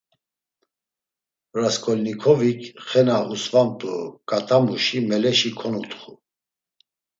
[1.59, 3.93] Rasǩolnikovik, xe na usvamt̆u
[4.29, 6.11] ǩatamuşi meleşi konutxu.